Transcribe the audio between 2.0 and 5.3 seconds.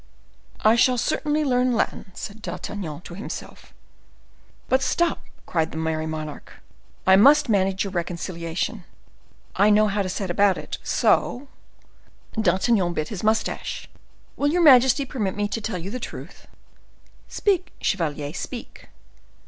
said D'Artagnan to himself. "But stop,"